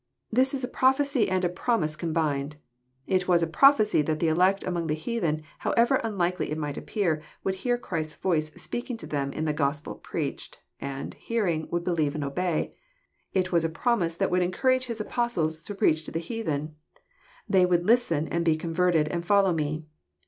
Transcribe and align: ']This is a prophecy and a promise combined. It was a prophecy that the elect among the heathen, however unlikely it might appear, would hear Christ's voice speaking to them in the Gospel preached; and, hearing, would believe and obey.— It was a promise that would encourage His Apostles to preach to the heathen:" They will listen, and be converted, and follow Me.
']This 0.31 0.55
is 0.55 0.63
a 0.63 0.67
prophecy 0.67 1.29
and 1.29 1.45
a 1.45 1.47
promise 1.47 1.95
combined. 1.95 2.55
It 3.05 3.27
was 3.27 3.43
a 3.43 3.47
prophecy 3.47 4.01
that 4.01 4.19
the 4.19 4.29
elect 4.29 4.63
among 4.63 4.87
the 4.87 4.95
heathen, 4.95 5.43
however 5.59 5.97
unlikely 6.03 6.49
it 6.49 6.57
might 6.57 6.75
appear, 6.75 7.21
would 7.43 7.53
hear 7.61 7.77
Christ's 7.77 8.15
voice 8.15 8.51
speaking 8.59 8.97
to 8.97 9.05
them 9.05 9.31
in 9.31 9.45
the 9.45 9.53
Gospel 9.53 9.93
preached; 9.93 10.57
and, 10.79 11.13
hearing, 11.13 11.67
would 11.69 11.83
believe 11.83 12.15
and 12.15 12.23
obey.— 12.23 12.73
It 13.39 13.51
was 13.51 13.63
a 13.63 13.69
promise 13.69 14.17
that 14.17 14.31
would 14.31 14.41
encourage 14.41 14.85
His 14.87 14.99
Apostles 15.01 15.61
to 15.61 15.75
preach 15.75 16.03
to 16.05 16.11
the 16.11 16.17
heathen:" 16.17 16.73
They 17.47 17.67
will 17.67 17.81
listen, 17.81 18.27
and 18.29 18.43
be 18.43 18.55
converted, 18.55 19.07
and 19.07 19.23
follow 19.23 19.53
Me. 19.53 19.85